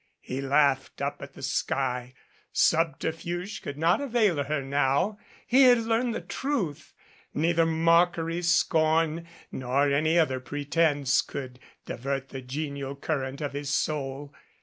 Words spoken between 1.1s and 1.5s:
at the